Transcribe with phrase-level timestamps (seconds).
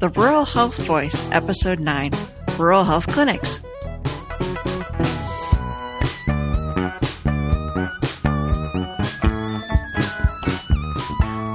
[0.00, 2.12] The Rural Health Voice, Episode 9
[2.56, 3.60] Rural Health Clinics.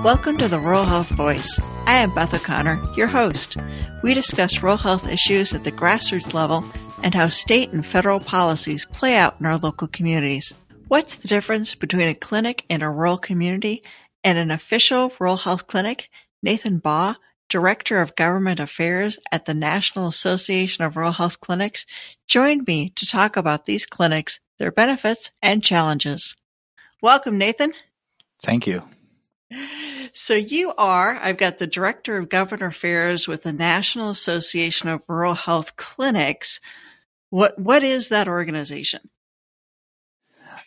[0.04, 1.58] Welcome to the Rural Health Voice.
[1.86, 3.56] I am Beth O'Connor, your host.
[4.04, 6.66] We discuss rural health issues at the grassroots level
[7.02, 10.52] and how state and federal policies play out in our local communities.
[10.89, 13.84] What's the difference between a clinic in a rural community
[14.21, 16.10] and an official rural health clinic?
[16.41, 17.16] Nathan Baugh,
[17.54, 21.86] Director of Government Affairs at the National Association of Rural Health Clinics,
[22.28, 26.36] joined me to talk about these clinics, their benefits, and challenges.
[27.00, 27.74] Welcome, Nathan.
[28.42, 28.82] Thank you.
[30.14, 35.03] So you are, I've got the Director of Government Affairs with the National Association of
[35.08, 36.59] Rural Health Clinics.
[37.30, 39.11] What what is that organization?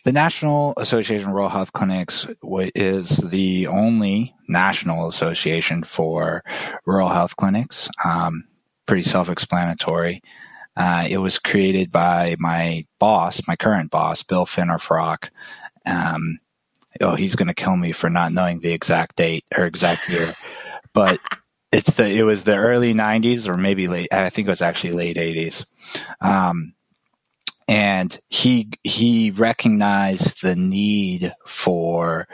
[0.07, 2.25] The National Association of Rural Health Clinics
[2.73, 6.45] is the only national association for
[6.85, 7.89] rural health clinics.
[8.05, 8.45] Um,
[8.85, 10.21] pretty self-explanatory.
[10.77, 15.27] Uh, it was created by my boss, my current boss, Bill Finerfrock.
[15.85, 16.39] Um,
[17.01, 20.35] oh, he's going to kill me for not knowing the exact date or exact year,
[20.93, 21.19] but
[21.73, 24.13] it's the it was the early '90s or maybe late.
[24.13, 25.65] I think it was actually late '80s.
[26.21, 26.75] Um,
[27.67, 32.27] and he he recognized the need for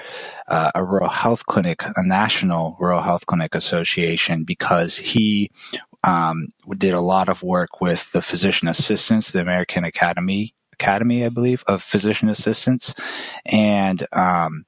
[0.48, 5.52] uh, a rural health clinic, a national rural health clinic association, because he
[6.04, 11.30] um, did a lot of work with the physician assistants, the American Academy Academy, I
[11.30, 12.94] believe, of physician assistants,
[13.45, 14.66] and um,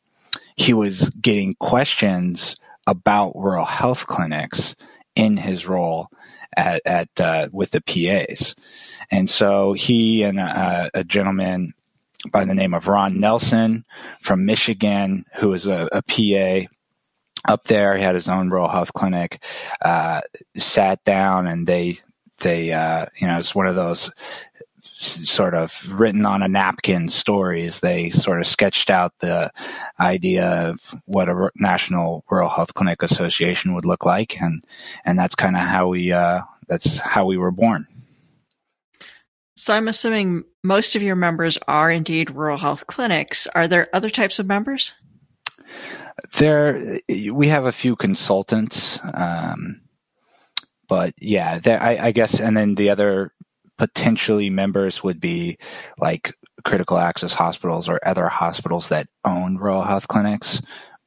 [0.55, 2.55] he was getting questions
[2.87, 4.75] about rural health clinics
[5.15, 6.09] in his role
[6.55, 8.55] at, at uh, with the PAs,
[9.11, 11.73] and so he and a, a, gentleman
[12.31, 13.85] by the name of Ron Nelson
[14.21, 16.67] from Michigan, who was a, a PA
[17.47, 19.43] up there, he had his own rural health clinic,
[19.83, 20.21] uh,
[20.57, 21.99] sat down and they
[22.39, 24.11] they uh, you know it's one of those
[25.05, 27.79] sort of written on a napkin stories.
[27.79, 29.51] They sort of sketched out the
[29.99, 34.63] idea of what a national rural health clinic association would look like, and
[35.05, 37.87] and that's kind of how we uh, that's how we were born.
[39.55, 43.47] So I'm assuming most of your members are indeed rural health clinics.
[43.55, 44.93] Are there other types of members?
[46.37, 49.81] There, we have a few consultants, um,
[50.87, 53.31] but yeah, there, I, I guess, and then the other
[53.77, 55.57] potentially members would be
[55.97, 60.61] like critical access hospitals or other hospitals that own rural health clinics.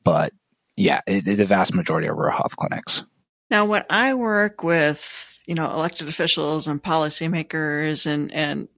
[0.04, 0.32] But
[0.76, 3.04] yeah, it, the vast majority are rural health clinics.
[3.50, 8.68] Now, when I work with, you know, elected officials and policymakers and, and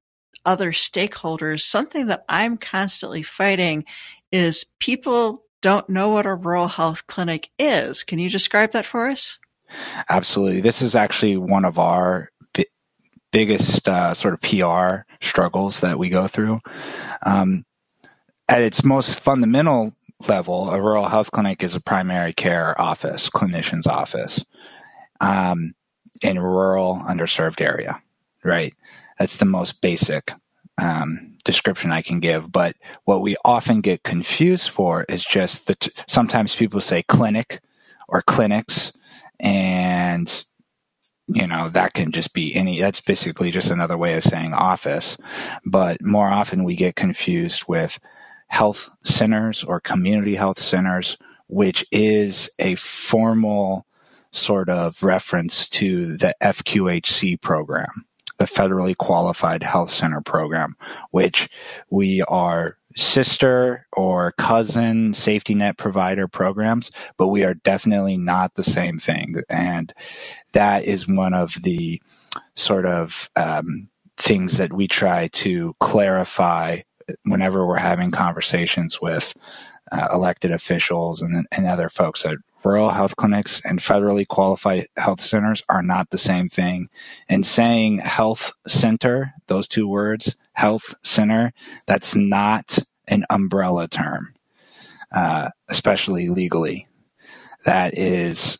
[0.46, 3.84] other stakeholders, something that I'm constantly fighting
[4.30, 8.04] is people don't know what a rural health clinic is.
[8.04, 9.38] Can you describe that for us?
[10.08, 10.60] Absolutely.
[10.60, 12.30] This is actually one of our
[13.32, 16.60] biggest uh, sort of PR struggles that we go through.
[17.22, 17.64] Um,
[18.48, 19.94] at its most fundamental
[20.28, 24.44] level, a rural health clinic is a primary care office, clinician's office,
[25.20, 25.74] um,
[26.22, 28.02] in a rural, underserved area,
[28.44, 28.74] right?
[29.18, 30.32] That's the most basic
[30.78, 32.50] um, description I can give.
[32.50, 37.60] But what we often get confused for is just that sometimes people say clinic
[38.08, 38.92] or clinics,
[39.38, 40.44] and
[41.32, 45.16] you know, that can just be any, that's basically just another way of saying office.
[45.64, 48.00] But more often we get confused with
[48.48, 53.86] health centers or community health centers, which is a formal
[54.32, 58.06] sort of reference to the FQHC program,
[58.38, 60.76] the Federally Qualified Health Center program,
[61.10, 61.48] which
[61.90, 68.64] we are sister or cousin safety net provider programs, but we are definitely not the
[68.64, 69.36] same thing.
[69.48, 69.92] And
[70.52, 72.02] that is one of the
[72.54, 76.80] sort of um, things that we try to clarify
[77.24, 79.34] whenever we're having conversations with
[79.92, 85.20] uh, elected officials and, and other folks that rural health clinics and federally qualified health
[85.20, 86.88] centers are not the same thing.
[87.28, 91.52] And saying health center, those two words, health center,
[91.86, 94.34] that's not an umbrella term,
[95.12, 96.86] uh, especially legally.
[97.64, 98.58] That is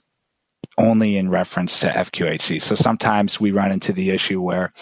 [0.78, 2.62] only in reference to FQHC.
[2.62, 4.72] So sometimes we run into the issue where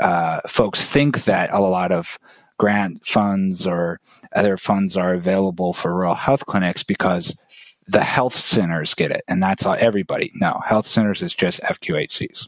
[0.00, 2.18] uh, folks think that a lot of
[2.58, 4.00] grant funds or
[4.34, 7.36] other funds are available for rural health clinics because
[7.86, 10.30] the health centers get it, and that's all, everybody.
[10.34, 12.46] No, health centers is just FQHCs.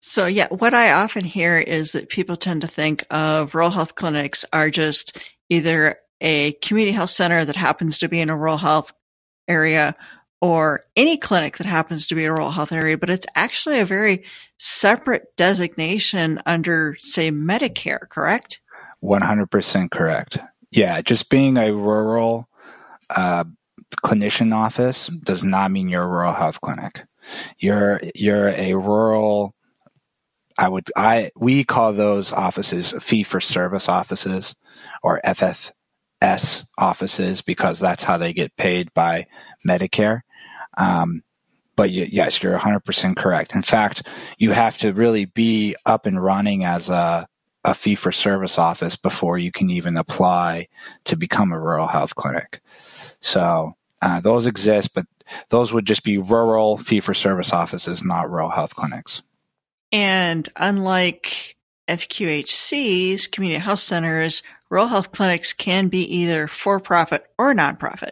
[0.00, 3.94] So yeah, what I often hear is that people tend to think of rural health
[3.94, 5.18] clinics are just
[5.50, 8.92] either a community health center that happens to be in a rural health
[9.46, 9.94] area
[10.40, 13.84] or any clinic that happens to be a rural health area, but it's actually a
[13.84, 14.24] very
[14.58, 18.60] separate designation under, say, Medicare, correct?
[19.04, 20.38] 100% correct.
[20.70, 22.48] Yeah, just being a rural
[23.10, 23.44] uh,
[24.02, 27.02] clinician office does not mean you're a rural health clinic.
[27.58, 29.54] You're you're a rural
[30.60, 34.54] I would I we call those offices fee for service offices
[35.02, 39.26] or FFS offices because that's how they get paid by
[39.66, 40.20] Medicare.
[40.76, 41.22] Um,
[41.76, 43.54] but you, yes, you're 100% correct.
[43.54, 47.26] In fact, you have to really be up and running as a,
[47.64, 50.68] a fee for service office before you can even apply
[51.04, 52.60] to become a rural health clinic.
[53.20, 53.72] So
[54.02, 55.06] uh, those exist, but
[55.48, 59.22] those would just be rural fee for service offices, not rural health clinics.
[59.92, 61.56] And unlike
[61.88, 68.10] FQHCs, community health centers, rural health clinics can be either for profit or nonprofit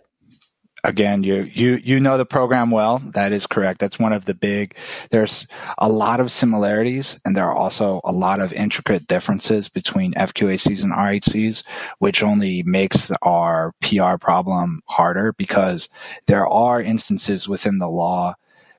[0.84, 2.98] again, you you you know the program well.
[2.98, 3.80] That is correct.
[3.80, 4.76] That's one of the big.
[5.10, 5.46] There's
[5.78, 10.82] a lot of similarities, and there are also a lot of intricate differences between FQHCs
[10.82, 11.62] and RHCs,
[11.98, 15.88] which only makes our PR problem harder because
[16.26, 18.34] there are instances within the law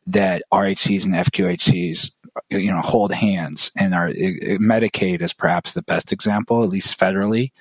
[0.07, 2.11] that RHCs and FQHCs
[2.49, 7.51] you know hold hands and are medicaid is perhaps the best example at least federally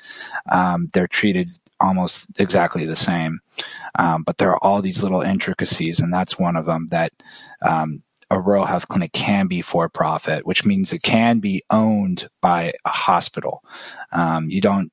[0.51, 3.41] um, they're treated almost exactly the same
[3.99, 7.13] um, but there are all these little intricacies, and that's one of them that
[7.63, 12.29] um, a rural health clinic can be for profit, which means it can be owned
[12.41, 13.65] by a hospital.
[14.13, 14.93] Um, you don't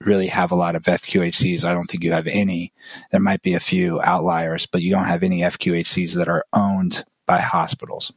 [0.00, 1.64] really have a lot of FQHCs.
[1.64, 2.72] I don't think you have any.
[3.10, 7.04] There might be a few outliers, but you don't have any FQHCs that are owned
[7.26, 8.12] by hospitals.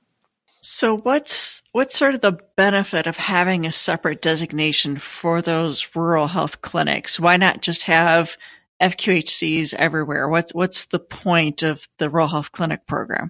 [0.62, 6.28] So what's what's sort of the benefit of having a separate designation for those rural
[6.28, 7.20] health clinics?
[7.20, 8.38] Why not just have
[8.82, 10.30] FQHCs everywhere.
[10.30, 13.30] What's what's the point of the Rural Health Clinic program?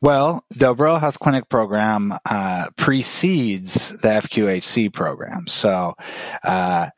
[0.00, 5.94] Well, the Rural Health Clinic program uh, precedes the FQHC program, so
[6.44, 6.90] uh,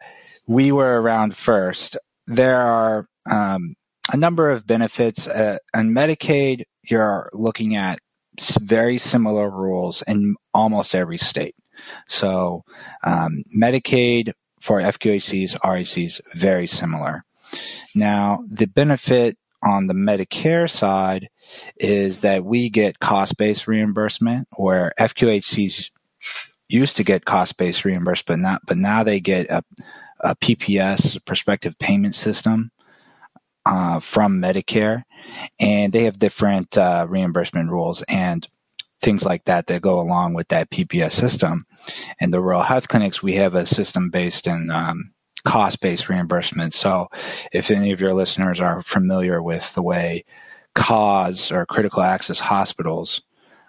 [0.46, 1.96] we were around first.
[2.26, 3.74] There are um,
[4.12, 5.26] a number of benefits.
[5.26, 7.98] Uh, Medicaid, you're looking at
[8.60, 11.54] very similar rules in almost every state.
[12.08, 12.64] So,
[13.04, 17.24] um, Medicaid for FQHCs, RHCs, very similar.
[17.94, 21.28] Now, the benefit on the Medicare side
[21.76, 25.90] is that we get cost based reimbursement, where FQHCs
[26.68, 29.62] used to get cost based reimbursement, not, but now they get a,
[30.20, 32.70] a PPS, prospective payment system.
[33.68, 35.02] Uh, from Medicare,
[35.58, 38.46] and they have different uh, reimbursement rules and
[39.02, 41.66] things like that that go along with that PPS system.
[42.20, 45.12] And the rural health clinics, we have a system based in um,
[45.44, 46.74] cost based reimbursement.
[46.74, 47.08] So
[47.52, 50.24] if any of your listeners are familiar with the way
[50.74, 53.22] CAHs or critical access hospitals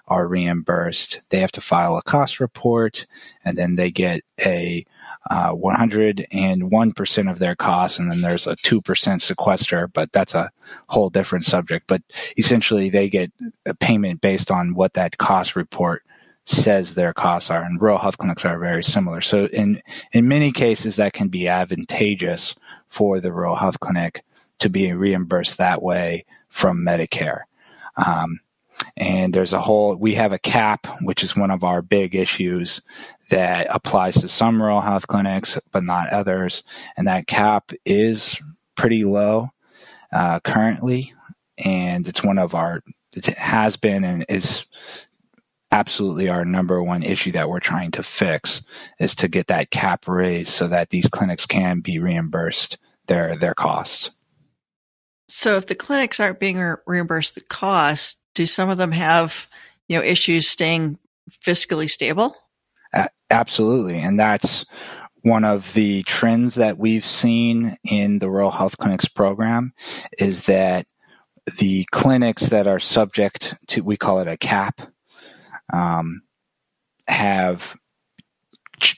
[0.07, 3.05] are reimbursed, they have to file a cost report
[3.43, 4.85] and then they get a
[5.29, 10.51] uh, 101% of their costs, and then there's a 2% sequester, but that's a
[10.87, 11.85] whole different subject.
[11.87, 12.01] But
[12.37, 13.31] essentially, they get
[13.65, 16.03] a payment based on what that cost report
[16.45, 19.19] says their costs are, and rural health clinics are very similar.
[19.19, 19.81] So in
[20.13, 22.55] in many cases, that can be advantageous
[22.87, 24.23] for the rural health clinic
[24.59, 27.41] to be reimbursed that way from Medicare.
[27.97, 28.39] Um,
[28.95, 32.81] and there's a whole we have a cap, which is one of our big issues
[33.29, 36.63] that applies to some rural health clinics, but not others.
[36.95, 38.41] And that cap is
[38.75, 39.49] pretty low
[40.11, 41.13] uh, currently,
[41.63, 42.81] and it's one of our
[43.13, 44.65] it has been and is
[45.71, 48.61] absolutely our number one issue that we're trying to fix
[48.99, 53.53] is to get that cap raised so that these clinics can be reimbursed their their
[53.53, 54.11] costs.
[55.29, 59.47] So if the clinics aren't being reimbursed the cost, do some of them have,
[59.87, 60.97] you know, issues staying
[61.45, 62.35] fiscally stable?
[63.29, 63.99] Absolutely.
[63.99, 64.65] And that's
[65.21, 69.73] one of the trends that we've seen in the rural health clinics program
[70.17, 70.87] is that
[71.57, 74.81] the clinics that are subject to we call it a cap
[75.73, 76.21] um,
[77.07, 77.75] have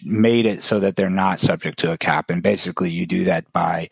[0.04, 2.30] made it so that they're not subject to a cap.
[2.30, 3.90] And basically, you do that by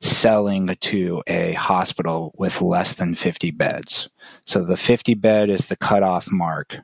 [0.00, 4.08] selling to a hospital with less than 50 beds.
[4.46, 6.78] So the 50 bed is the cutoff mark.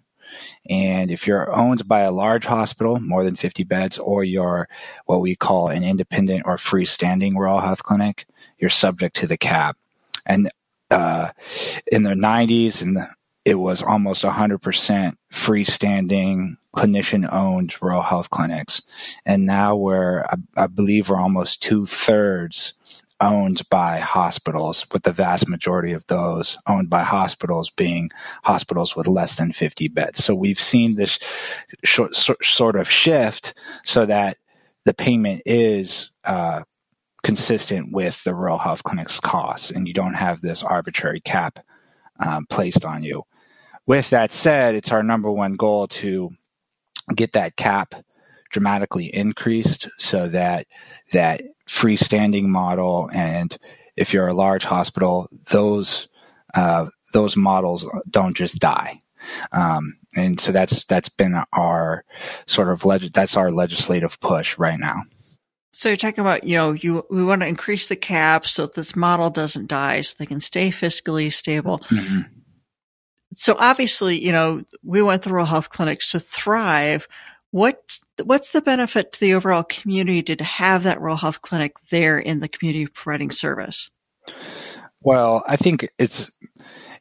[0.68, 4.68] And if you're owned by a large hospital, more than 50 beds, or you're
[5.06, 8.26] what we call an independent or freestanding rural health clinic,
[8.58, 9.76] you're subject to the cap.
[10.26, 10.50] And
[10.90, 11.30] uh,
[11.90, 12.98] in the 90s and
[13.44, 18.82] it was almost 100% freestanding clinician owned rural health clinics.
[19.26, 22.72] And now we're, I, I believe we're almost two thirds
[23.20, 28.10] owned by hospitals, with the vast majority of those owned by hospitals being
[28.42, 30.24] hospitals with less than 50 beds.
[30.24, 31.18] So we've seen this
[31.84, 33.54] sort of shift
[33.84, 34.38] so that
[34.84, 36.62] the payment is uh,
[37.22, 41.60] consistent with the rural health clinic's costs, and you don't have this arbitrary cap
[42.24, 43.24] um, placed on you.
[43.86, 46.30] With that said, it's our number one goal to
[47.14, 47.94] get that cap
[48.50, 50.66] dramatically increased so that
[51.12, 53.56] that freestanding model and
[53.96, 56.08] if you're a large hospital, those
[56.54, 59.00] uh, those models don't just die.
[59.52, 62.04] Um, and so that's that's been our
[62.46, 65.02] sort of leg- that's our legislative push right now.
[65.72, 68.74] So you're talking about, you know, you we want to increase the cap so that
[68.74, 71.78] this model doesn't die, so they can stay fiscally stable.
[71.88, 72.20] Mm-hmm.
[73.34, 77.08] So obviously, you know, we want the rural health clinics to thrive.
[77.54, 82.18] What what's the benefit to the overall community to have that rural health clinic there
[82.18, 83.90] in the community providing service?
[85.00, 86.32] Well, I think it's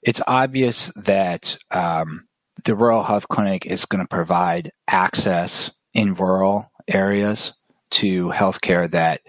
[0.04, 2.28] it's obvious that um,
[2.66, 7.54] the rural health clinic is going to provide access in rural areas
[7.90, 9.22] to healthcare that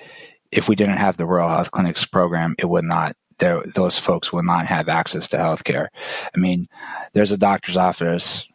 [0.53, 4.45] if we didn't have the rural health clinics program, it would not those folks would
[4.45, 5.87] not have access to healthcare.
[6.37, 6.67] I mean,
[7.15, 8.47] there's a doctor's office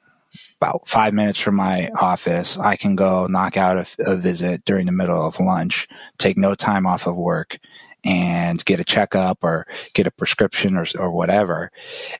[0.59, 2.57] about five minutes from my office.
[2.57, 5.87] I can go knock out a, a visit during the middle of lunch,
[6.17, 7.57] take no time off of work,
[8.03, 11.71] and get a checkup or get a prescription or, or whatever.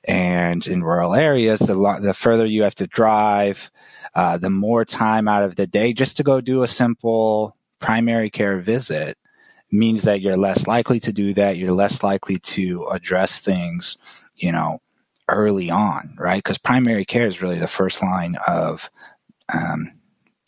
[0.04, 3.70] And in rural areas, the, lo- the further you have to drive,
[4.14, 8.30] uh, the more time out of the day just to go do a simple primary
[8.30, 9.18] care visit
[9.70, 11.56] means that you're less likely to do that.
[11.56, 13.98] You're less likely to address things,
[14.36, 14.80] you know,
[15.30, 16.42] early on, right?
[16.42, 18.90] Because primary care is really the first line of
[19.52, 19.92] um,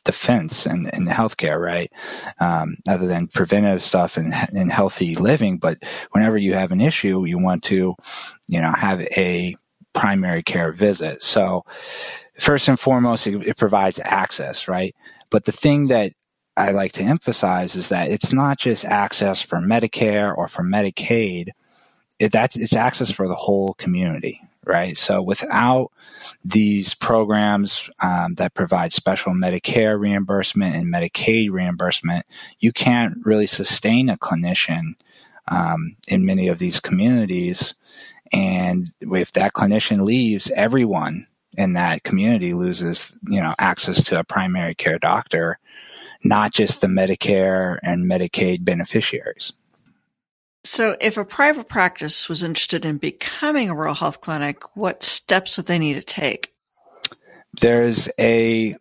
[0.05, 1.93] defense in, in healthcare, right?
[2.41, 5.59] Um, other than preventive stuff and, and healthy living.
[5.59, 7.95] But whenever you have an issue, you want to,
[8.49, 9.57] you know, have a
[9.93, 11.23] primary care visit.
[11.23, 11.65] So
[12.39, 14.95] first and foremost, it, it provides access, right?
[15.31, 16.13] But the thing that
[16.57, 21.49] I like to emphasize is that it's not just access for Medicare or for Medicaid.
[22.19, 24.97] It, that's, it's access for the whole community, right?
[24.97, 25.91] So without
[26.45, 32.27] these programs um, that provide special Medicare reimbursement and Medicaid reimbursement,
[32.61, 34.95] you can't really sustain a clinician
[35.49, 37.75] um, in many of these communities.
[38.33, 41.27] And if that clinician leaves, everyone
[41.57, 45.59] in that community loses, you know, access to a primary care doctor,
[46.25, 49.53] not just the Medicare and Medicaid beneficiaries.
[50.65, 55.57] So, if a private practice was interested in becoming a rural health clinic, what steps
[55.57, 56.55] would they need to take?
[57.61, 58.77] There's a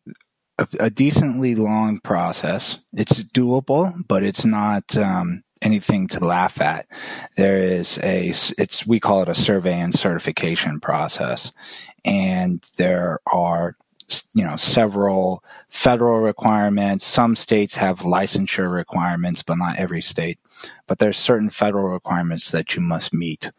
[0.79, 2.77] a, decently long process.
[2.93, 6.88] It's doable, but it's not um, anything to laugh at.
[7.35, 11.51] There is a it's we call it a survey and certification process,
[12.05, 13.75] and there are
[14.33, 17.05] you know several federal requirements.
[17.05, 20.39] Some states have licensure requirements, but not every state.
[20.88, 23.51] But there's certain federal requirements that you must meet.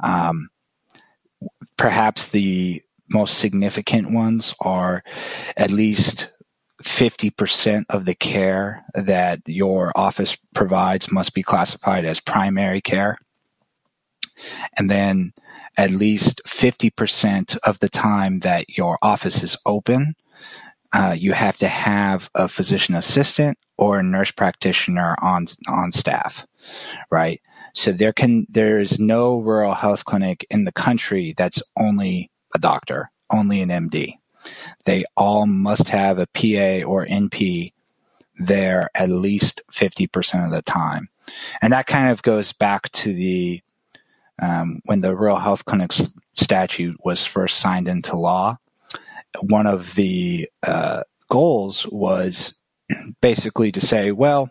[0.00, 0.50] Um,
[1.76, 5.02] perhaps the most significant ones are
[5.56, 6.32] at least
[6.82, 13.16] 50% of the care that your office provides must be classified as primary care.
[14.76, 15.32] And then
[15.76, 20.14] at least 50% of the time that your office is open,
[20.94, 26.46] uh, you have to have a physician assistant or a nurse practitioner on on staff,
[27.10, 27.42] right?
[27.74, 32.60] So there can there is no rural health clinic in the country that's only a
[32.60, 34.18] doctor, only an MD.
[34.84, 37.72] They all must have a PA or NP
[38.38, 41.08] there at least 50% of the time.
[41.60, 43.62] And that kind of goes back to the
[44.40, 48.58] um, when the Rural Health Clinics statute was first signed into law,
[49.40, 52.54] one of the uh, goals was
[53.20, 54.50] basically to say, well,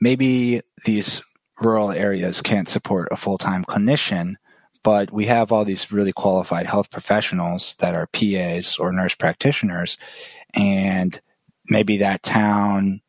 [0.00, 1.22] maybe these
[1.60, 4.34] rural areas can't support a full time clinician,
[4.82, 9.96] but we have all these really qualified health professionals that are PAs or nurse practitioners,
[10.54, 11.20] and
[11.68, 13.00] maybe that town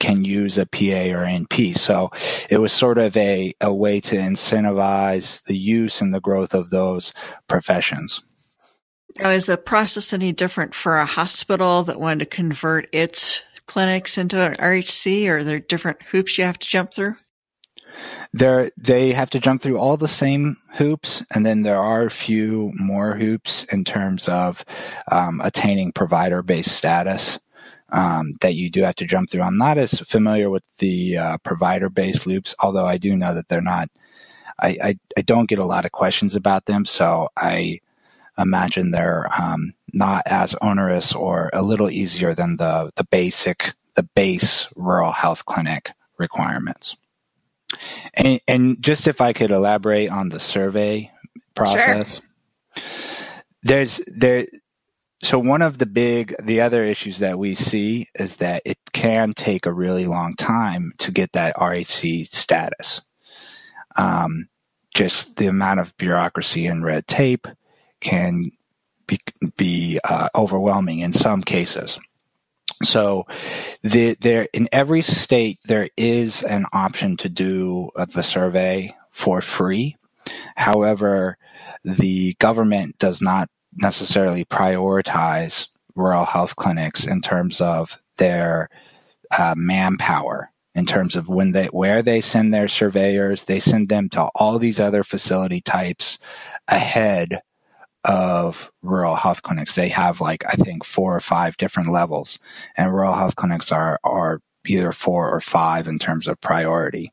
[0.00, 1.78] can use a PA or NP.
[1.78, 2.10] So
[2.50, 6.70] it was sort of a, a way to incentivize the use and the growth of
[6.70, 7.12] those
[7.46, 8.20] professions.
[9.18, 14.18] Now, is the process any different for a hospital that wanted to convert its clinics
[14.18, 17.16] into an RHC, or are there different hoops you have to jump through?
[18.32, 22.10] There, they have to jump through all the same hoops, and then there are a
[22.10, 24.64] few more hoops in terms of
[25.10, 27.38] um, attaining provider-based status.
[27.92, 29.42] um, that you do have to jump through.
[29.42, 33.48] I'm not as familiar with the uh, provider based loops, although I do know that
[33.48, 33.88] they're not.
[34.58, 37.80] I, I, I don't get a lot of questions about them, so I
[38.38, 44.02] imagine they're um, not as onerous or a little easier than the the basic the
[44.02, 46.96] base rural health clinic requirements.
[48.14, 51.10] And, and just if I could elaborate on the survey
[51.54, 52.20] process,
[52.74, 52.84] sure.
[53.62, 54.46] there's there.
[55.22, 59.34] So one of the big, the other issues that we see is that it can
[59.34, 63.02] take a really long time to get that RHC status.
[63.94, 64.48] Um,
[64.94, 67.46] just the amount of bureaucracy and red tape
[68.02, 68.50] can
[69.06, 69.18] be,
[69.56, 71.98] be uh, overwhelming in some cases.
[72.82, 73.26] So
[73.82, 79.40] the, there in every state there is an option to do uh, the survey for
[79.40, 79.96] free.
[80.56, 81.38] However,
[81.84, 88.68] the government does not necessarily prioritize rural health clinics in terms of their
[89.36, 94.08] uh, manpower in terms of when they where they send their surveyors they send them
[94.08, 96.18] to all these other facility types
[96.68, 97.40] ahead
[98.04, 99.74] of rural health clinics.
[99.74, 102.38] They have like I think four or five different levels,
[102.76, 107.12] and rural health clinics are are either four or five in terms of priority.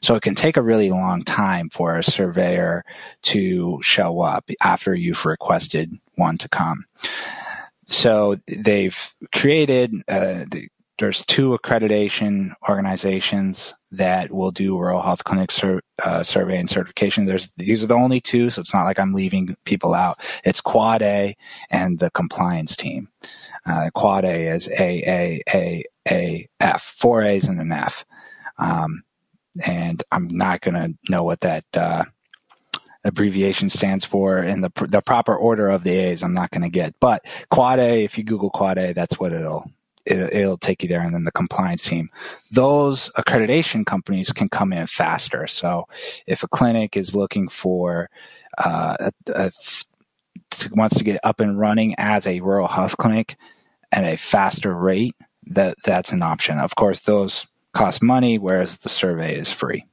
[0.00, 2.84] So it can take a really long time for a surveyor
[3.22, 6.84] to show up after you've requested one to come.
[7.86, 10.68] So they've created uh, the,
[10.98, 17.24] there's two accreditation organizations that will do rural health clinic sur- uh, survey and certification.
[17.24, 20.20] There's these are the only two, so it's not like I'm leaving people out.
[20.44, 21.36] It's Quad A
[21.70, 23.08] and the compliance team.
[23.64, 28.04] Uh, Quad A is A A A A F, four A's and an F.
[28.58, 29.02] Um,
[29.64, 32.04] and I'm not going to know what that uh,
[33.04, 36.22] abbreviation stands for in the the proper order of the A's.
[36.22, 38.04] I'm not going to get, but Quad A.
[38.04, 39.70] If you Google Quad A, that's what it'll
[40.06, 41.00] it, will take you there.
[41.00, 42.10] And then the compliance team,
[42.50, 45.46] those accreditation companies can come in faster.
[45.46, 45.86] So
[46.26, 48.08] if a clinic is looking for,
[48.58, 49.52] uh, a, a,
[50.72, 53.36] wants to get up and running as a rural health clinic
[53.92, 55.14] at a faster rate,
[55.48, 56.58] that that's an option.
[56.58, 59.84] Of course, those cost money, whereas the survey is free.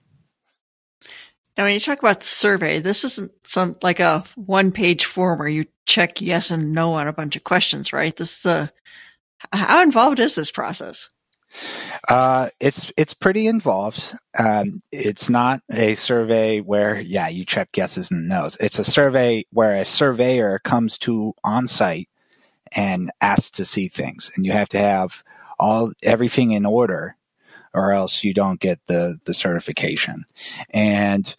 [1.58, 5.48] Now, when you talk about survey, this isn't some like a one page form where
[5.48, 8.16] you check yes and no on a bunch of questions, right?
[8.16, 8.72] This is a
[9.52, 11.10] how involved is this process?
[12.10, 14.16] Uh, it's it's pretty involved.
[14.38, 18.58] Um, it's not a survey where yeah you check yeses and nos.
[18.60, 22.10] It's a survey where a surveyor comes to on site
[22.72, 25.24] and asks to see things, and you have to have
[25.60, 27.16] all everything in order,
[27.74, 30.26] or else you don't get the the certification.
[30.72, 31.36] And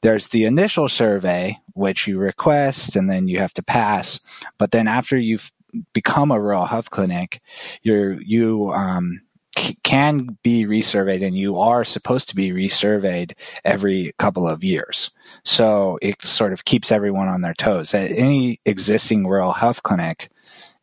[0.00, 4.18] there's the initial survey which you request, and then you have to pass.
[4.56, 5.52] But then after you've
[5.92, 7.40] become a rural health clinic,
[7.82, 9.20] you're you um,
[9.56, 13.32] c- can be resurveyed, and you are supposed to be resurveyed
[13.64, 15.10] every couple of years.
[15.44, 17.94] So it sort of keeps everyone on their toes.
[17.94, 20.30] At any existing rural health clinic,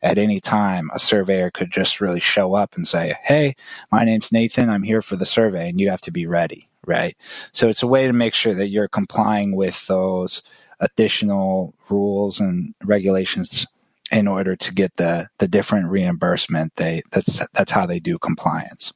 [0.02, 3.56] at any time, a surveyor could just really show up and say, "Hey,
[3.90, 4.70] my name's Nathan.
[4.70, 7.16] I'm here for the survey," and you have to be ready, right?
[7.52, 10.42] So it's a way to make sure that you're complying with those
[10.80, 13.66] additional rules and regulations
[14.10, 16.76] in order to get the the different reimbursement.
[16.76, 18.92] They that's that's how they do compliance.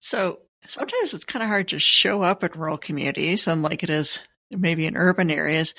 [0.00, 4.20] So sometimes it's kind of hard to show up in rural communities, unlike it is
[4.50, 5.74] maybe in urban areas.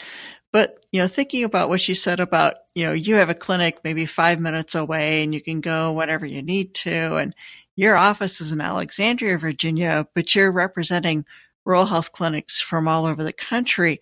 [0.52, 3.80] But you know, thinking about what you said about you know you have a clinic
[3.84, 7.36] maybe five minutes away, and you can go whenever you need to, and
[7.76, 11.26] your office is in Alexandria, Virginia, but you're representing
[11.66, 14.02] rural health clinics from all over the country.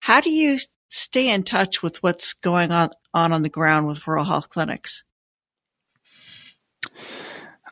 [0.00, 4.06] How do you stay in touch with what's going on on, on the ground with
[4.06, 5.04] rural health clinics?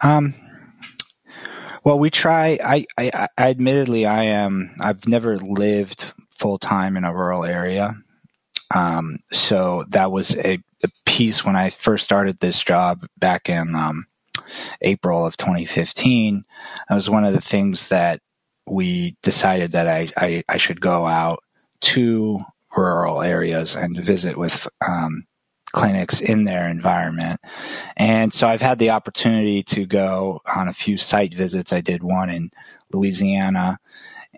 [0.03, 0.35] Um,
[1.85, 2.59] well, we try.
[2.63, 4.75] I, I, I admittedly, I am.
[4.81, 7.95] I've never lived full time in a rural area,
[8.75, 13.75] um, so that was a, a, piece when I first started this job back in
[13.75, 14.05] um,
[14.83, 16.45] April of 2015.
[16.89, 18.21] That was one of the things that
[18.67, 21.43] we decided that I, I, I should go out
[21.81, 22.41] to
[22.77, 25.25] rural areas and visit with um,
[25.77, 27.39] clinics in their environment.
[27.97, 31.73] And so I've had the opportunity to go on a few site visits.
[31.73, 32.51] I did one in
[32.93, 33.79] Louisiana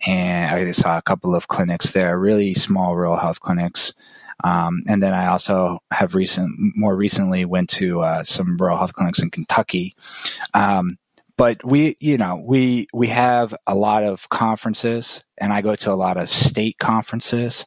[0.06, 3.94] and I saw a couple of clinics there, really small rural health clinics.
[4.42, 8.92] Um, and then I also have recent, more recently went to uh, some rural health
[8.92, 9.94] clinics in Kentucky.
[10.54, 10.98] Um,
[11.38, 15.92] but we, you know, we we have a lot of conferences, and I go to
[15.92, 17.64] a lot of state conferences,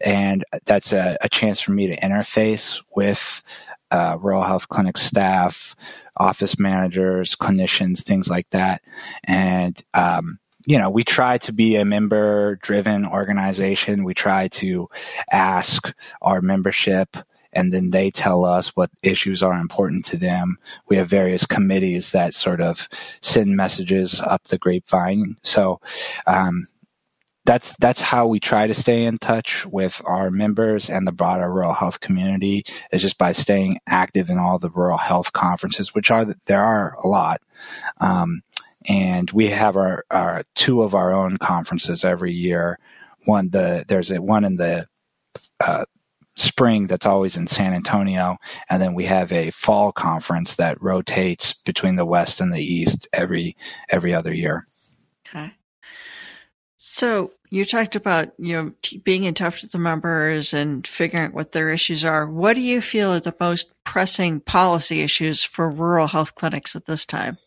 [0.00, 3.42] and that's a, a chance for me to interface with
[3.90, 5.74] uh, rural health clinic staff,
[6.16, 8.82] office managers, clinicians, things like that.
[9.24, 14.04] And, um, you know, we try to be a member driven organization.
[14.04, 14.88] We try to
[15.30, 17.16] ask our membership
[17.54, 20.58] and then they tell us what issues are important to them.
[20.88, 22.88] We have various committees that sort of
[23.20, 25.36] send messages up the grapevine.
[25.42, 25.80] So,
[26.26, 26.66] um,
[27.46, 31.52] that's that's how we try to stay in touch with our members and the broader
[31.52, 36.10] rural health community is just by staying active in all the rural health conferences, which
[36.10, 37.42] are there are a lot.
[38.00, 38.42] Um,
[38.86, 42.78] and we have our, our two of our own conferences every year.
[43.26, 44.86] One the there's a one in the
[45.60, 45.84] uh,
[46.36, 48.36] spring that's always in San Antonio,
[48.68, 53.08] and then we have a fall conference that rotates between the west and the east
[53.12, 53.56] every
[53.88, 54.66] every other year.
[55.26, 55.52] Okay.
[56.76, 61.26] So you talked about you know t- being in touch with the members and figuring
[61.26, 62.28] out what their issues are.
[62.28, 66.86] What do you feel are the most pressing policy issues for rural health clinics at
[66.86, 67.38] this time?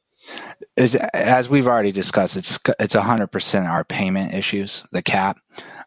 [0.75, 5.39] As, as we've already discussed, it's it's hundred percent our payment issues, the cap.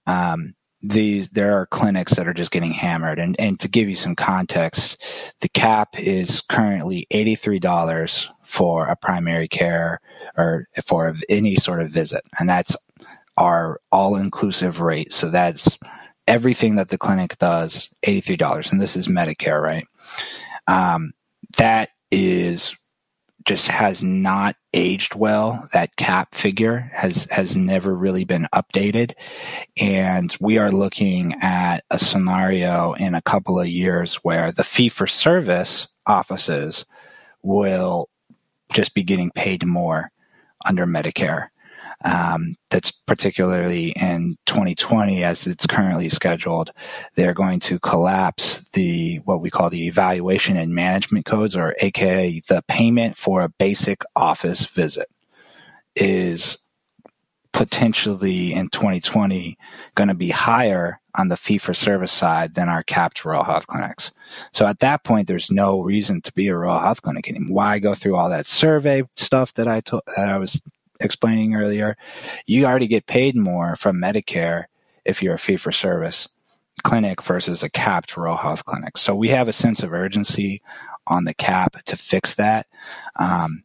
[0.07, 3.97] Um, these there are clinics that are just getting hammered, and and to give you
[3.97, 4.97] some context,
[5.41, 10.01] the cap is currently eighty three dollars for a primary care
[10.37, 12.77] or for any sort of visit, and that's
[13.37, 15.13] our all inclusive rate.
[15.13, 15.79] So that's
[16.31, 18.71] everything that the clinic does, $83.
[18.71, 19.87] And this is Medicare, right?
[20.67, 21.13] Um,
[21.59, 22.77] that is
[23.45, 25.69] just has not aged well.
[25.73, 29.13] That cap figure has, has never really been updated.
[29.81, 34.89] And we are looking at a scenario in a couple of years where the fee
[34.89, 36.85] for service offices
[37.43, 38.09] will
[38.73, 40.13] just be getting paid more
[40.65, 41.49] under Medicare.
[42.03, 46.71] Um, that's particularly in 2020 as it's currently scheduled.
[47.15, 52.41] They're going to collapse the what we call the evaluation and management codes, or AKA
[52.49, 55.09] the payment for a basic office visit,
[55.95, 56.59] is
[57.53, 59.59] potentially in 2020
[59.95, 63.67] going to be higher on the fee for service side than our capped rural health
[63.67, 64.13] clinics.
[64.53, 67.57] So at that point, there's no reason to be a rural health clinic anymore.
[67.57, 70.61] Why go through all that survey stuff that I told, that I was
[71.01, 71.97] explaining earlier,
[72.47, 74.65] you already get paid more from Medicare
[75.05, 76.29] if you're a fee for service
[76.83, 78.97] clinic versus a capped rural health clinic.
[78.97, 80.61] So we have a sense of urgency
[81.07, 82.67] on the cap to fix that.
[83.17, 83.65] Um,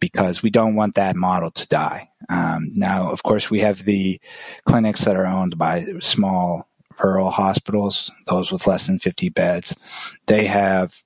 [0.00, 2.10] because we don't want that model to die.
[2.28, 4.20] Um, now, of course, we have the
[4.64, 6.68] clinics that are owned by small
[7.02, 9.76] rural hospitals, those with less than 50 beds.
[10.26, 11.02] They have,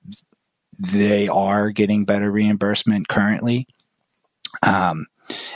[0.77, 3.67] they are getting better reimbursement currently.
[4.63, 5.07] Um,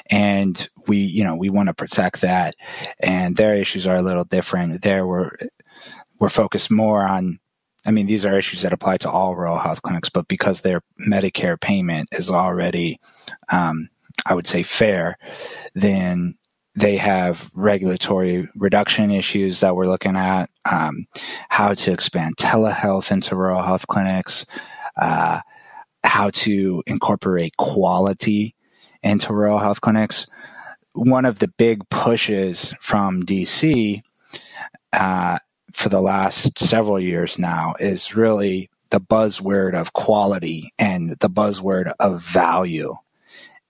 [0.10, 2.56] and we you know we want to protect that.
[3.00, 4.82] And their issues are a little different.
[4.82, 5.32] There we're
[6.20, 7.40] we're focused more on
[7.86, 10.82] I mean, these are issues that apply to all rural health clinics, but because their
[11.08, 13.00] Medicare payment is already,
[13.50, 13.90] um,
[14.26, 15.18] I would say, fair,
[15.76, 16.36] then
[16.74, 21.06] they have regulatory reduction issues that we're looking at, um,
[21.50, 24.48] how to expand telehealth into rural health clinics,
[24.98, 25.40] uh,
[26.04, 28.56] how to incorporate quality
[29.06, 30.28] into rural health clinics.
[30.94, 34.02] One of the big pushes from DC
[34.92, 35.40] uh,
[35.72, 41.94] for the last several years now is really the buzzword of quality and the buzzword
[42.00, 42.96] of value.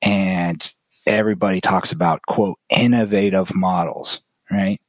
[0.02, 0.71] And
[1.06, 4.80] everybody talks about, quote, innovative models, right?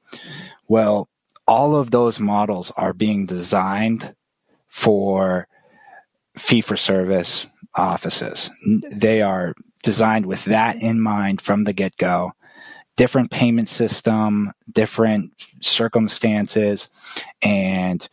[0.69, 1.09] Well,
[1.47, 4.15] all of those models are being designed
[4.69, 5.49] for
[6.37, 8.51] fee for service offices.
[8.91, 12.33] They are designed with that in mind from the get go.
[12.97, 16.89] Different payment system, different circumstances,
[17.43, 18.09] and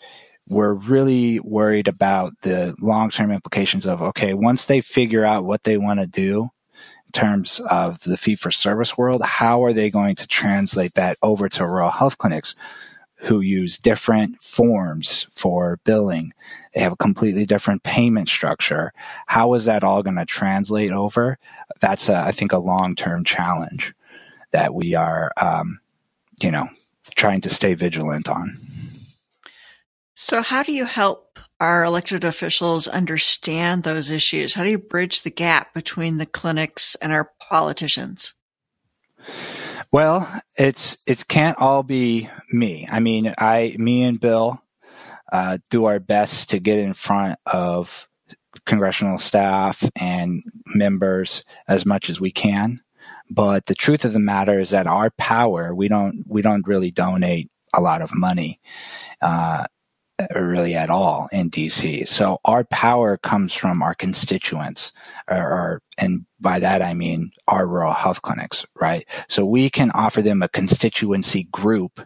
[0.49, 5.63] we're really worried about the long term implications of okay, once they figure out what
[5.63, 6.49] they want to do
[7.05, 11.17] in terms of the fee for service world, how are they going to translate that
[11.21, 12.55] over to rural health clinics?
[13.23, 16.33] who use different forms for billing.
[16.73, 18.93] They have a completely different payment structure.
[19.27, 21.37] How is that all going to translate over?
[21.81, 23.93] That's, a, I think, a long term challenge
[24.51, 25.79] that we are, um,
[26.41, 26.67] you know,
[27.15, 28.57] trying to stay vigilant on.
[30.15, 34.53] So, how do you help our elected officials understand those issues?
[34.53, 38.33] How do you bridge the gap between the clinics and our politicians?
[39.91, 42.87] Well, it's it can't all be me.
[42.91, 44.62] I mean, I, me and Bill
[45.33, 48.07] uh, do our best to get in front of
[48.65, 52.79] congressional staff and members as much as we can.
[53.31, 56.91] But the truth of the matter is that our power, we don't we don't really
[56.91, 58.61] donate a lot of money.
[59.21, 59.65] Uh,
[60.35, 62.07] really at all in DC.
[62.07, 64.91] So our power comes from our constituents,
[65.29, 69.07] or, or, and by that I mean our rural health clinics, right?
[69.27, 72.01] So we can offer them a constituency group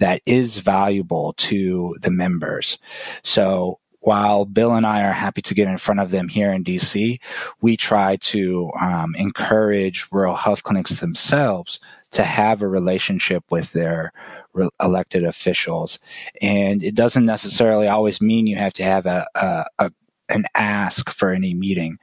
[0.00, 2.78] that is valuable to the members.
[3.22, 6.62] So while Bill and I are happy to get in front of them here in
[6.62, 7.18] DC,
[7.60, 11.80] we try to um, encourage rural health clinics themselves
[12.12, 14.12] to have a relationship with their
[14.56, 15.98] re- elected officials.
[16.40, 19.90] And it doesn't necessarily always mean you have to have a, a, a
[20.28, 21.98] an ask for any meeting.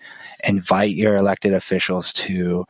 [0.46, 2.66] Invite your elected officials to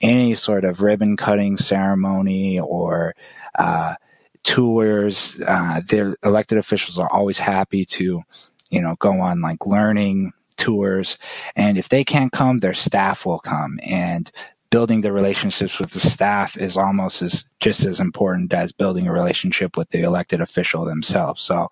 [0.00, 3.14] any sort of ribbon cutting ceremony or
[3.58, 3.94] uh,
[4.42, 5.42] tours.
[5.46, 8.22] Uh, their elected officials are always happy to,
[8.70, 11.18] you know, go on like learning tours.
[11.56, 13.80] And if they can't come, their staff will come.
[13.82, 14.30] And
[14.70, 19.12] building the relationships with the staff is almost as just as important as building a
[19.12, 21.42] relationship with the elected official themselves.
[21.42, 21.68] So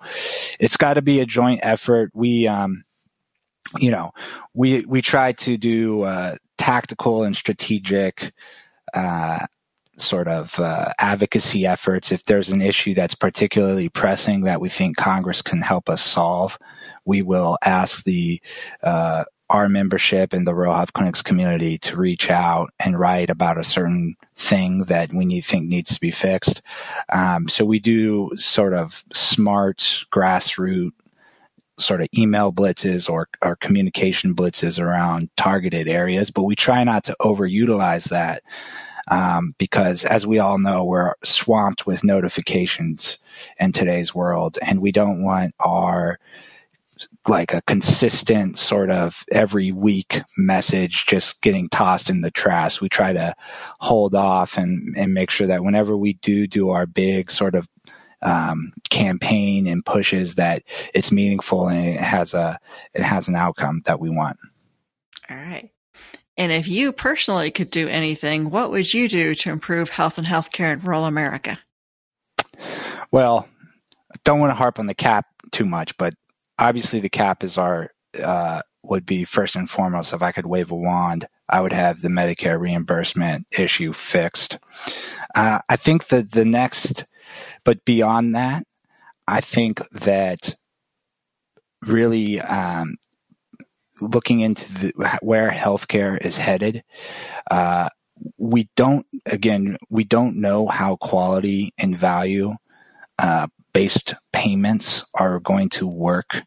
[0.59, 2.11] it's got to be a joint effort.
[2.15, 2.85] We, um,
[3.79, 4.13] you know,
[4.55, 8.33] we we try to do uh, tactical and strategic.
[8.95, 9.47] Uh,
[9.99, 12.13] sort of uh, advocacy efforts.
[12.13, 16.59] If there's an issue that's particularly pressing that we think Congress can help us solve,
[17.07, 18.41] we will ask the
[18.83, 23.59] uh, our membership in the rural health clinics community to reach out and write about
[23.59, 26.63] a certain thing that we need, think needs to be fixed.
[27.13, 30.93] Um, so we do sort of smart grassroots
[31.79, 37.05] sort of email blitzes or, or communication blitzes around targeted areas, but we try not
[37.05, 38.43] to overutilize that.
[39.09, 43.19] Um, because as we all know, we're swamped with notifications
[43.61, 46.19] in today's world and we don't want our
[47.27, 52.81] like a consistent sort of every week message just getting tossed in the trash.
[52.81, 53.35] We try to
[53.81, 57.69] hold off and, and make sure that whenever we do do our big sort of
[58.23, 60.63] um, campaign and pushes that
[60.95, 62.59] it's meaningful and it has a
[62.95, 64.39] it has an outcome that we want.
[65.29, 65.71] All right.
[66.39, 70.27] And if you personally could do anything, what would you do to improve health and
[70.27, 71.59] healthcare in rural America?
[73.11, 73.49] Well,
[74.13, 76.15] I don't want to harp on the cap too much, but
[76.59, 77.91] obviously the cap is our
[78.23, 80.13] uh, would be first and foremost.
[80.13, 84.59] If I could wave a wand, I would have the Medicare reimbursement issue fixed.
[85.35, 87.05] Uh, I think that the next,
[87.65, 88.65] but beyond that,
[89.29, 90.55] I think that
[91.83, 92.97] really um,
[94.01, 96.83] looking into the, where healthcare is headed.
[97.51, 97.89] Uh,
[98.39, 102.53] we don't, again, we don't know how quality and value
[103.19, 106.45] uh, based payments are going to work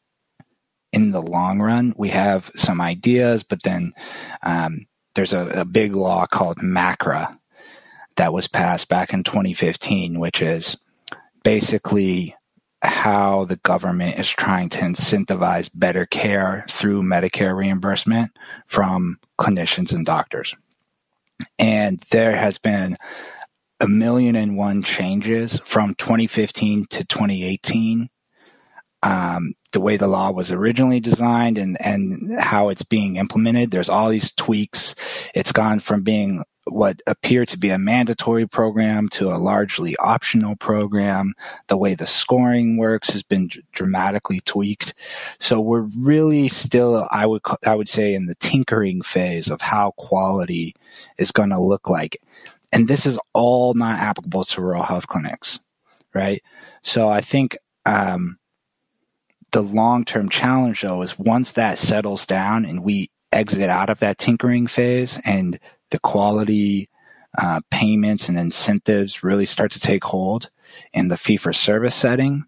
[0.91, 1.93] in the long run.
[1.95, 3.93] We have some ideas, but then
[4.41, 7.37] um, there's a, a, big law called MACRA
[8.15, 10.75] that was passed back in 2015, which is
[11.43, 12.35] basically
[12.81, 18.31] how the government is trying to incentivize better care through Medicare reimbursement
[18.65, 20.55] from clinicians and doctors.
[21.59, 22.97] And there has been
[23.79, 28.09] a million and one changes from 2015 to 2018.
[29.01, 33.71] Um, the way the law was originally designed and, and how it's being implemented.
[33.71, 34.95] There's all these tweaks.
[35.33, 40.55] It's gone from being what appeared to be a mandatory program to a largely optional
[40.55, 41.33] program.
[41.67, 44.93] The way the scoring works has been d- dramatically tweaked.
[45.39, 49.91] So we're really still, I would, I would say in the tinkering phase of how
[49.97, 50.75] quality
[51.17, 52.21] is going to look like.
[52.71, 55.59] And this is all not applicable to rural health clinics,
[56.13, 56.41] right?
[56.83, 58.37] So I think, um,
[59.51, 63.99] the long term challenge though is once that settles down and we exit out of
[63.99, 65.59] that tinkering phase and
[65.91, 66.89] the quality
[67.37, 70.49] uh, payments and incentives really start to take hold
[70.93, 72.43] in the fee for service setting,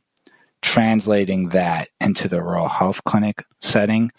[0.61, 4.11] translating that into the rural health clinic setting,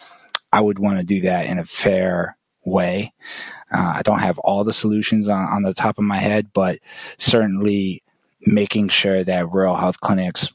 [0.52, 3.12] I would want to do that in a fair way.
[3.72, 6.78] Uh, I don't have all the solutions on, on the top of my head, but
[7.18, 8.02] certainly
[8.42, 10.52] making sure that rural health clinics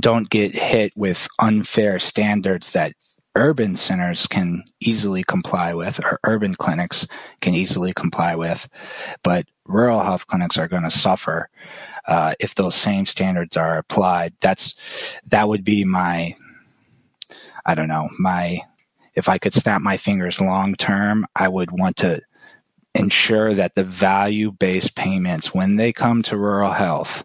[0.00, 2.92] don't get hit with unfair standards that
[3.34, 7.06] urban centers can easily comply with or urban clinics
[7.40, 8.68] can easily comply with.
[9.22, 11.48] But rural health clinics are going to suffer
[12.06, 14.34] uh, if those same standards are applied.
[14.40, 14.74] That's
[15.26, 16.36] that would be my
[17.68, 18.60] i don't know my
[19.14, 22.20] if i could snap my fingers long term i would want to
[22.98, 27.24] ensure that the value based payments, when they come to rural health,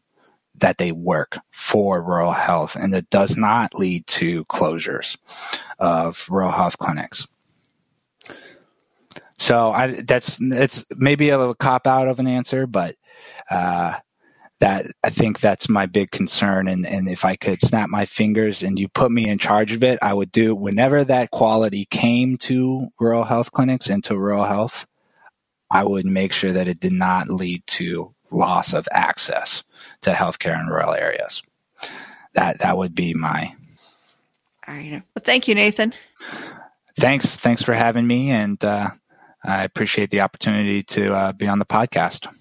[0.55, 5.17] that they work for rural health and it does not lead to closures
[5.79, 7.27] of rural health clinics.
[9.37, 12.95] So I, that's it's maybe a cop out of an answer, but
[13.49, 13.95] uh,
[14.59, 16.69] that I think that's my big concern.
[16.69, 19.83] And, and if I could snap my fingers and you put me in charge of
[19.83, 24.45] it, I would do whenever that quality came to rural health clinics and to rural
[24.45, 24.85] health,
[25.73, 29.63] I would make sure that it did not lead to loss of access
[30.01, 31.41] to healthcare in rural areas.
[32.35, 33.55] That that would be my.
[34.67, 35.01] All right.
[35.15, 35.93] Well, thank you, Nathan.
[36.97, 37.35] Thanks.
[37.35, 38.91] Thanks for having me, and uh,
[39.43, 42.31] I appreciate the opportunity to uh, be on the podcast.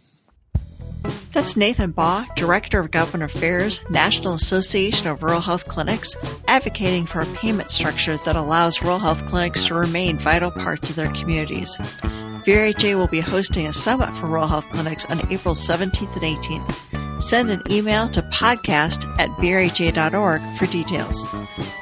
[1.32, 6.16] That's Nathan Baugh, Director of Government Affairs, National Association of Rural Health Clinics,
[6.46, 10.96] advocating for a payment structure that allows rural health clinics to remain vital parts of
[10.96, 11.76] their communities.
[12.44, 17.02] VRHA will be hosting a summit for rural health clinics on April 17th and 18th
[17.22, 21.22] send an email to podcast at vrha.org for details.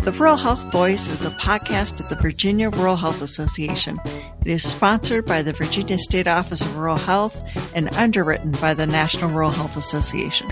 [0.05, 3.99] The Rural Health Voice is the podcast of the Virginia Rural Health Association.
[4.05, 7.43] It is sponsored by the Virginia State Office of Rural Health
[7.75, 10.49] and underwritten by the National Rural Health Association.